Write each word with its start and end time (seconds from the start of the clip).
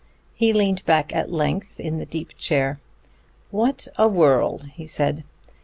He 0.33 0.51
leaned 0.51 0.83
back 0.85 1.13
at 1.15 1.31
length 1.31 1.79
in 1.79 1.99
the 1.99 2.07
deep 2.07 2.35
chair. 2.35 2.79
"What 3.51 3.87
a 3.99 4.07
world!" 4.07 4.69
he 4.73 4.87
said. 4.87 5.23